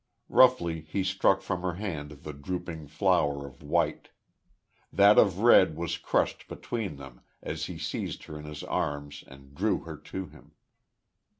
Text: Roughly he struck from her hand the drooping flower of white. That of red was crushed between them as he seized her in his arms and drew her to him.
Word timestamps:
Roughly 0.29 0.79
he 0.81 1.03
struck 1.03 1.41
from 1.43 1.61
her 1.61 1.75
hand 1.75 2.23
the 2.23 2.33
drooping 2.33 2.87
flower 2.87 3.45
of 3.45 3.61
white. 3.61 4.09
That 4.91 5.19
of 5.19 5.41
red 5.41 5.75
was 5.75 5.97
crushed 5.99 6.47
between 6.47 6.95
them 6.95 7.21
as 7.43 7.65
he 7.65 7.77
seized 7.77 8.23
her 8.23 8.35
in 8.39 8.45
his 8.45 8.63
arms 8.63 9.23
and 9.27 9.53
drew 9.53 9.81
her 9.81 9.97
to 9.97 10.25
him. 10.25 10.53